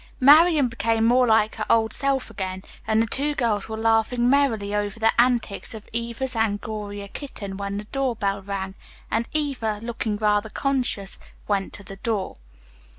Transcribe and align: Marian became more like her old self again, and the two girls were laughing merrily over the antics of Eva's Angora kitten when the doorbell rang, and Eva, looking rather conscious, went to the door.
Marian 0.19 0.67
became 0.67 1.05
more 1.05 1.27
like 1.27 1.57
her 1.57 1.65
old 1.69 1.93
self 1.93 2.31
again, 2.31 2.63
and 2.87 2.99
the 2.99 3.05
two 3.05 3.35
girls 3.35 3.69
were 3.69 3.77
laughing 3.77 4.27
merrily 4.27 4.73
over 4.73 4.99
the 4.99 5.11
antics 5.21 5.75
of 5.75 5.87
Eva's 5.93 6.35
Angora 6.35 7.07
kitten 7.07 7.55
when 7.55 7.77
the 7.77 7.83
doorbell 7.83 8.41
rang, 8.41 8.73
and 9.11 9.27
Eva, 9.33 9.77
looking 9.79 10.17
rather 10.17 10.49
conscious, 10.49 11.19
went 11.47 11.71
to 11.73 11.83
the 11.83 11.97
door. 11.97 12.37